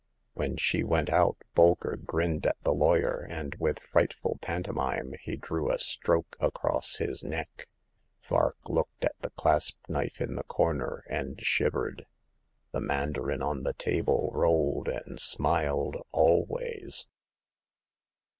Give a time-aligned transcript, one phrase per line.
[0.33, 5.69] When she went out, Bolker grinned at the lawyer and, with frightful pantomime, he drew
[5.71, 7.67] a stroke across his neck.
[8.27, 12.07] Vark looked at the clasp knife in the corner and shivered.
[12.71, 17.05] The mandarin on the table rolled and smiled always.